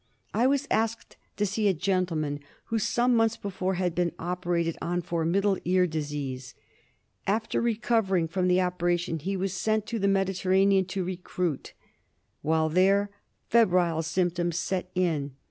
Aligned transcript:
I 0.33 0.47
was 0.47 0.67
asked 0.71 1.15
to 1.37 1.45
see 1.45 1.67
a 1.67 1.75
gentleman 1.75 2.39
who 2.65 2.79
some 2.79 3.15
months 3.15 3.37
before 3.37 3.75
had 3.75 3.93
been 3.93 4.13
operated 4.17 4.75
on 4.81 5.03
for 5.03 5.23
middle 5.25 5.59
ear 5.63 5.85
disease. 5.85 6.55
After 7.27 7.61
recovering 7.61 8.27
from 8.27 8.47
the 8.47 8.61
operation 8.61 9.19
he 9.19 9.37
was 9.37 9.53
sent 9.53 9.85
to 9.85 9.99
the 9.99 10.07
Mediter 10.07 10.49
ranean 10.49 10.87
to 10.87 11.03
recruit. 11.03 11.73
While 12.41 12.69
there 12.69 13.11
febrile 13.51 14.01
symptoms 14.01 14.57
set 14.57 14.89
in. 14.95 15.35